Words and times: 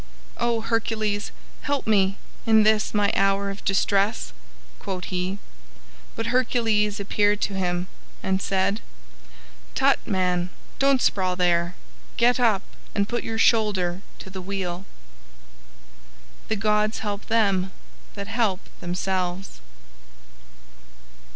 "O 0.37 0.61
Hercules, 0.61 1.31
help 1.61 1.85
me 1.85 2.17
in 2.47 2.63
this 2.63 2.91
my 2.91 3.11
hour 3.15 3.51
of 3.51 3.63
distress," 3.63 4.33
quote 4.79 5.05
he. 5.05 5.37
But 6.15 6.33
Hercules 6.33 6.99
appeared 6.99 7.39
to 7.41 7.53
him, 7.53 7.87
and 8.23 8.41
said: 8.41 8.81
"Tut, 9.75 9.99
man, 10.07 10.49
don't 10.79 11.03
sprawl 11.03 11.35
there. 11.35 11.75
Get 12.17 12.39
up 12.39 12.63
and 12.95 13.07
put 13.07 13.23
your 13.23 13.37
shoulder 13.37 14.01
to 14.17 14.31
the 14.31 14.41
wheel." 14.41 14.85
"THE 16.47 16.55
GODS 16.55 16.97
HELP 17.05 17.27
THEM 17.27 17.71
THAT 18.15 18.27
HELP 18.27 18.61
THEMSELVES." 18.79 19.61